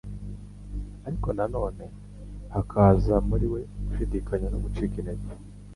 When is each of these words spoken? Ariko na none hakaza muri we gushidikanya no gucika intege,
Ariko 1.07 1.29
na 1.37 1.45
none 1.55 1.85
hakaza 2.53 3.15
muri 3.29 3.45
we 3.53 3.61
gushidikanya 3.85 4.47
no 4.49 4.59
gucika 4.63 4.95
intege, 5.01 5.27